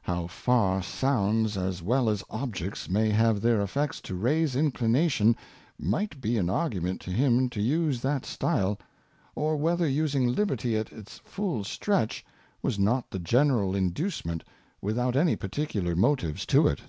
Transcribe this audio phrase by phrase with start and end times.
[0.00, 5.36] How far Sounds as well as Objects may have their Effects to raise Inclination,
[5.78, 8.78] might be an Argument to him to use that Style;
[9.34, 12.24] or whether using Liberty at its full stretch,
[12.62, 14.42] was not the general Induce ment
[14.80, 16.80] without any particular Motives to it.